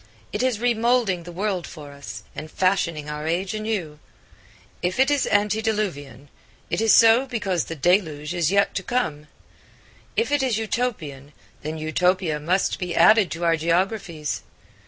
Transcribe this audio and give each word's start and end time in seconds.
It 0.33 0.41
is 0.41 0.57
remoulding 0.59 1.25
the 1.25 1.31
world 1.31 1.67
for 1.67 1.91
us 1.91 2.23
and 2.35 2.49
fashioning 2.49 3.07
our 3.07 3.27
age 3.27 3.53
anew. 3.53 3.99
If 4.81 4.99
it 4.99 5.11
is 5.11 5.27
antediluvian, 5.27 6.29
it 6.71 6.81
is 6.81 6.91
so 6.91 7.27
because 7.27 7.65
the 7.65 7.75
deluge 7.75 8.33
is 8.33 8.51
yet 8.51 8.73
to 8.73 8.81
come; 8.81 9.27
if 10.15 10.31
it 10.31 10.41
is 10.41 10.57
Utopian, 10.57 11.33
then 11.61 11.77
Utopia 11.77 12.39
must 12.39 12.79
be 12.79 12.95
added 12.95 13.29
to 13.29 13.43
our 13.45 13.55
geographies. 13.55 14.41